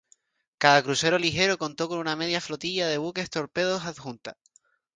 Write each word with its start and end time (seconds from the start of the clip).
Cada 0.57 0.81
crucero 0.81 1.19
ligero 1.19 1.59
contó 1.59 1.87
con 1.87 1.99
una 1.99 2.15
media 2.15 2.41
flotilla 2.41 2.87
de 2.87 2.97
buques 2.97 3.29
torpederos 3.29 3.85
adjunta. 3.85 4.35